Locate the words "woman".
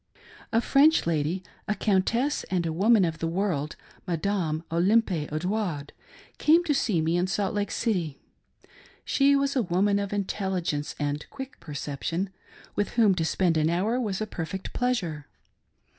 2.73-3.05, 9.61-9.99